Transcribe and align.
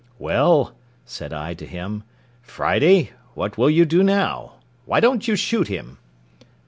"Well," 0.17 0.73
said 1.05 1.31
I 1.31 1.53
to 1.53 1.63
him, 1.63 2.01
"Friday, 2.41 3.11
what 3.35 3.59
will 3.59 3.69
you 3.69 3.85
do 3.85 4.01
now? 4.01 4.53
Why 4.85 4.99
don't 4.99 5.27
you 5.27 5.35
shoot 5.35 5.67
him?" 5.67 5.99